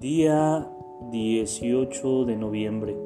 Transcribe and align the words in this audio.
Día 0.00 0.68
18 1.12 2.24
de 2.24 2.36
noviembre, 2.36 2.96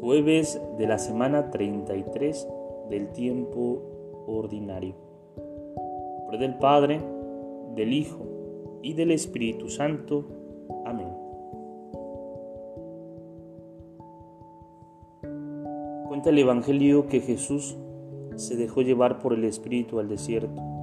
jueves 0.00 0.60
de 0.76 0.86
la 0.88 0.98
semana 0.98 1.50
33 1.50 2.48
del 2.90 3.12
tiempo 3.12 3.80
ordinario. 4.26 4.94
Por 6.26 6.38
del 6.38 6.58
Padre, 6.58 7.00
del 7.74 7.92
Hijo 7.92 8.26
y 8.82 8.94
del 8.94 9.12
Espíritu 9.12 9.68
Santo. 9.68 10.24
Amén. 10.84 11.08
Cuenta 16.08 16.30
el 16.30 16.38
Evangelio 16.38 17.06
que 17.06 17.20
Jesús 17.20 17.76
se 18.34 18.56
dejó 18.56 18.82
llevar 18.82 19.20
por 19.20 19.32
el 19.32 19.44
Espíritu 19.44 20.00
al 20.00 20.08
desierto 20.08 20.75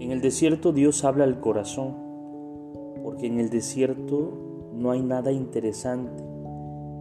En 0.00 0.12
el 0.12 0.20
desierto 0.20 0.72
Dios 0.72 1.04
habla 1.04 1.24
al 1.24 1.40
corazón, 1.40 1.94
porque 3.02 3.26
en 3.26 3.40
el 3.40 3.50
desierto 3.50 4.32
no 4.72 4.92
hay 4.92 5.02
nada 5.02 5.32
interesante, 5.32 6.22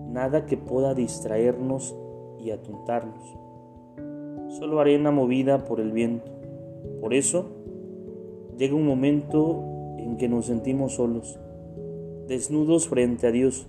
nada 0.09 0.47
que 0.47 0.57
pueda 0.57 0.95
distraernos 0.95 1.95
y 2.39 2.49
atontarnos. 2.49 3.37
Solo 4.49 4.79
arena 4.79 5.11
movida 5.11 5.65
por 5.65 5.79
el 5.79 5.91
viento. 5.91 6.31
Por 6.99 7.13
eso 7.13 7.45
llega 8.57 8.73
un 8.73 8.87
momento 8.87 9.63
en 9.99 10.17
que 10.17 10.27
nos 10.27 10.48
sentimos 10.48 10.95
solos, 10.95 11.37
desnudos 12.27 12.87
frente 12.87 13.27
a 13.27 13.32
Dios, 13.32 13.67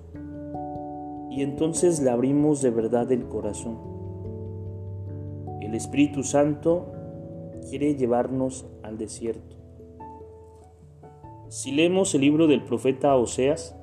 y 1.30 1.42
entonces 1.42 2.00
le 2.00 2.08
abrimos 2.08 2.62
de 2.62 2.70
verdad 2.70 3.12
el 3.12 3.26
corazón. 3.26 3.76
El 5.60 5.74
Espíritu 5.74 6.22
Santo 6.22 6.92
quiere 7.68 7.94
llevarnos 7.94 8.66
al 8.82 8.98
desierto. 8.98 9.56
Si 11.48 11.72
leemos 11.72 12.14
el 12.14 12.20
libro 12.20 12.46
del 12.46 12.62
profeta 12.62 13.16
Oseas, 13.16 13.74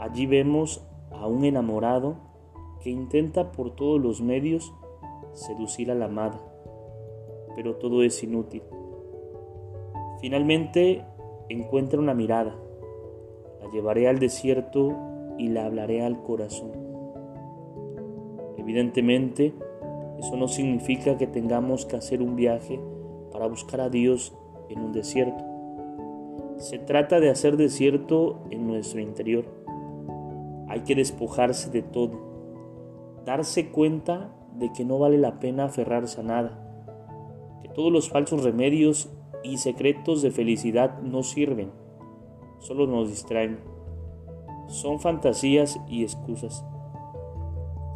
allí 0.00 0.26
vemos 0.26 0.86
a 1.10 1.26
un 1.26 1.44
enamorado 1.44 2.16
que 2.82 2.90
intenta 2.90 3.52
por 3.52 3.74
todos 3.74 4.00
los 4.00 4.20
medios 4.20 4.72
seducir 5.32 5.90
a 5.90 5.94
la 5.94 6.06
amada, 6.06 6.40
pero 7.54 7.76
todo 7.76 8.02
es 8.02 8.22
inútil. 8.22 8.62
Finalmente 10.20 11.04
encuentra 11.48 11.98
una 11.98 12.14
mirada, 12.14 12.54
la 13.62 13.70
llevaré 13.70 14.08
al 14.08 14.18
desierto 14.18 14.94
y 15.38 15.48
la 15.48 15.66
hablaré 15.66 16.02
al 16.02 16.22
corazón. 16.22 16.72
Evidentemente, 18.56 19.54
eso 20.18 20.36
no 20.36 20.48
significa 20.48 21.16
que 21.16 21.26
tengamos 21.26 21.86
que 21.86 21.96
hacer 21.96 22.22
un 22.22 22.36
viaje 22.36 22.80
para 23.32 23.46
buscar 23.46 23.80
a 23.80 23.90
Dios 23.90 24.32
en 24.68 24.80
un 24.80 24.92
desierto. 24.92 25.44
Se 26.58 26.78
trata 26.78 27.20
de 27.20 27.30
hacer 27.30 27.56
desierto 27.56 28.42
en 28.50 28.66
nuestro 28.66 29.00
interior. 29.00 29.44
Hay 30.68 30.80
que 30.80 30.94
despojarse 30.94 31.70
de 31.70 31.82
todo, 31.82 33.22
darse 33.24 33.70
cuenta 33.70 34.34
de 34.54 34.72
que 34.72 34.84
no 34.84 34.98
vale 34.98 35.18
la 35.18 35.40
pena 35.40 35.64
aferrarse 35.64 36.20
a 36.20 36.24
nada, 36.24 36.60
que 37.62 37.68
todos 37.68 37.92
los 37.92 38.08
falsos 38.08 38.44
remedios 38.44 39.10
y 39.42 39.58
secretos 39.58 40.22
de 40.22 40.30
felicidad 40.30 41.00
no 41.02 41.22
sirven, 41.22 41.70
solo 42.60 42.86
nos 42.86 43.08
distraen. 43.10 43.58
Son 44.68 45.00
fantasías 45.00 45.78
y 45.86 46.02
excusas. 46.02 46.64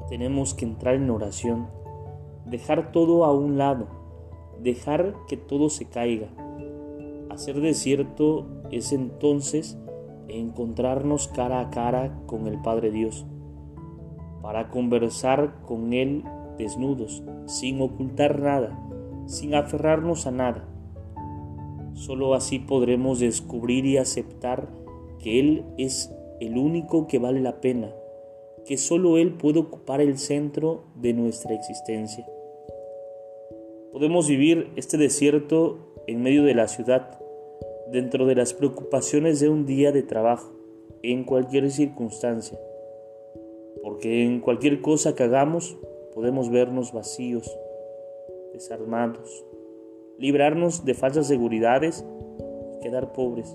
Tenemos 0.09 0.53
que 0.55 0.65
entrar 0.65 0.95
en 0.97 1.09
oración 1.11 1.69
dejar 2.51 2.93
todo 2.93 3.25
a 3.25 3.33
un 3.33 3.59
lado, 3.59 3.87
dejar 4.63 5.15
que 5.29 5.37
todo 5.37 5.71
se 5.71 5.87
caiga. 5.87 6.29
Hacer 7.31 7.61
desierto 7.61 8.47
es 8.71 8.93
entonces 8.93 9.79
encontrarnos 10.29 11.29
cara 11.29 11.61
a 11.61 11.71
cara 11.71 12.21
con 12.27 12.47
el 12.47 12.61
Padre 12.61 12.91
Dios, 12.91 13.27
para 14.43 14.71
conversar 14.71 15.63
con 15.67 15.93
Él 15.93 16.25
desnudos, 16.59 17.23
sin 17.47 17.81
ocultar 17.81 18.41
nada, 18.41 18.79
sin 19.27 19.55
aferrarnos 19.55 20.27
a 20.27 20.31
nada. 20.31 20.69
Solo 21.95 22.35
así 22.35 22.59
podremos 22.59 23.21
descubrir 23.21 23.85
y 23.87 23.97
aceptar 23.97 24.69
que 25.19 25.41
Él 25.41 25.65
es 25.79 26.15
el 26.41 26.57
único 26.57 27.07
que 27.07 27.19
vale 27.19 27.41
la 27.41 27.61
pena, 27.61 27.91
que 28.65 28.77
solo 28.77 29.19
Él 29.19 29.35
puede 29.35 29.61
ocupar 29.61 30.01
el 30.01 30.19
centro 30.19 30.85
de 30.95 31.13
nuestra 31.13 31.55
existencia. 31.55 32.27
Podemos 33.99 34.29
vivir 34.29 34.71
este 34.77 34.97
desierto 34.97 35.79
en 36.07 36.23
medio 36.23 36.45
de 36.45 36.55
la 36.55 36.69
ciudad, 36.69 37.19
dentro 37.91 38.27
de 38.27 38.37
las 38.37 38.55
preocupaciones 38.55 39.41
de 39.41 39.49
un 39.49 39.67
día 39.67 39.91
de 39.91 40.05
trabajo, 40.05 40.53
en 41.03 41.25
cualquier 41.25 41.69
circunstancia, 41.73 42.57
porque 43.83 44.23
en 44.23 44.39
cualquier 44.39 44.83
cosa 44.83 45.17
que 45.17 45.25
hagamos 45.25 45.77
podemos 46.15 46.49
vernos 46.49 46.93
vacíos, 46.93 47.53
desarmados, 48.53 49.45
librarnos 50.17 50.85
de 50.85 50.95
falsas 50.95 51.27
seguridades 51.27 52.05
y 52.77 52.81
quedar 52.81 53.13
pobres, 53.13 53.49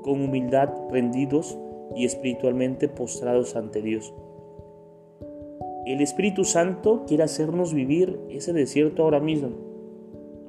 con 0.00 0.22
humildad 0.22 0.70
rendidos 0.90 1.58
y 1.94 2.06
espiritualmente 2.06 2.88
postrados 2.88 3.54
ante 3.54 3.82
Dios. 3.82 4.14
El 5.86 6.00
Espíritu 6.00 6.42
Santo 6.42 7.04
quiere 7.06 7.22
hacernos 7.22 7.72
vivir 7.72 8.18
ese 8.28 8.52
desierto 8.52 9.04
ahora 9.04 9.20
mismo. 9.20 9.50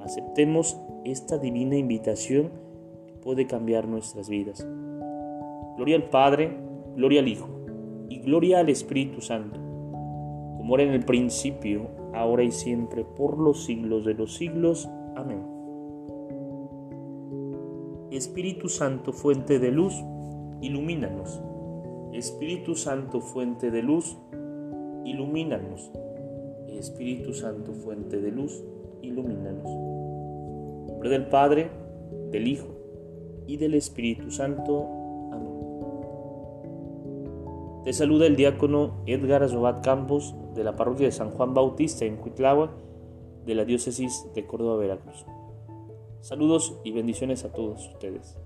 Aceptemos 0.00 0.76
esta 1.04 1.38
divina 1.38 1.76
invitación 1.76 2.50
que 3.06 3.12
puede 3.12 3.46
cambiar 3.46 3.86
nuestras 3.86 4.28
vidas. 4.28 4.66
Gloria 5.76 5.94
al 5.94 6.10
Padre, 6.10 6.58
gloria 6.96 7.20
al 7.20 7.28
Hijo 7.28 7.48
y 8.08 8.18
gloria 8.18 8.58
al 8.58 8.68
Espíritu 8.68 9.20
Santo, 9.20 9.60
como 10.56 10.74
era 10.74 10.82
en 10.82 10.90
el 10.90 11.04
principio, 11.04 11.86
ahora 12.14 12.42
y 12.42 12.50
siempre, 12.50 13.04
por 13.04 13.38
los 13.38 13.64
siglos 13.64 14.04
de 14.04 14.14
los 14.14 14.34
siglos. 14.34 14.88
Amén. 15.14 15.46
Espíritu 18.10 18.68
Santo, 18.68 19.12
fuente 19.12 19.60
de 19.60 19.70
luz, 19.70 19.94
ilumínanos. 20.60 21.40
Espíritu 22.12 22.74
Santo, 22.74 23.20
fuente 23.20 23.70
de 23.70 23.84
luz, 23.84 24.16
ilumínanos. 24.16 24.37
Espíritu 26.78 27.34
Santo, 27.34 27.72
fuente 27.72 28.20
de 28.20 28.30
luz, 28.30 28.62
ilumínanos. 29.02 29.66
En 29.66 30.86
nombre 30.86 31.08
del 31.10 31.26
Padre, 31.26 31.70
del 32.30 32.46
Hijo 32.46 32.68
y 33.46 33.56
del 33.56 33.74
Espíritu 33.74 34.30
Santo. 34.30 34.86
Amén. 35.32 35.52
Te 37.84 37.92
saluda 37.92 38.26
el 38.26 38.36
diácono 38.36 39.02
Edgar 39.06 39.42
Azobat 39.42 39.84
Campos 39.84 40.34
de 40.54 40.64
la 40.64 40.76
parroquia 40.76 41.06
de 41.06 41.12
San 41.12 41.30
Juan 41.30 41.54
Bautista 41.54 42.04
en 42.04 42.16
Cuitlagua 42.16 42.72
de 43.44 43.54
la 43.54 43.64
diócesis 43.64 44.26
de 44.34 44.46
Córdoba, 44.46 44.76
Veracruz. 44.76 45.24
Saludos 46.20 46.78
y 46.84 46.92
bendiciones 46.92 47.44
a 47.44 47.52
todos 47.52 47.88
ustedes. 47.88 48.36